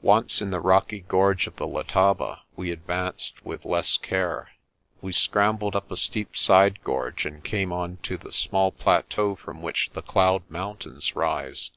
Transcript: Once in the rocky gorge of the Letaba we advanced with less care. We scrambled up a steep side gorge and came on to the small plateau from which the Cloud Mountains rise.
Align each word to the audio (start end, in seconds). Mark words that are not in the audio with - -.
Once 0.00 0.40
in 0.40 0.50
the 0.52 0.58
rocky 0.58 1.00
gorge 1.00 1.46
of 1.46 1.54
the 1.56 1.66
Letaba 1.68 2.40
we 2.56 2.70
advanced 2.70 3.44
with 3.44 3.66
less 3.66 3.98
care. 3.98 4.52
We 5.02 5.12
scrambled 5.12 5.76
up 5.76 5.90
a 5.90 5.98
steep 5.98 6.34
side 6.34 6.82
gorge 6.82 7.26
and 7.26 7.44
came 7.44 7.74
on 7.74 7.98
to 7.98 8.16
the 8.16 8.32
small 8.32 8.72
plateau 8.72 9.34
from 9.34 9.60
which 9.60 9.90
the 9.92 10.00
Cloud 10.00 10.44
Mountains 10.48 11.14
rise. 11.14 11.72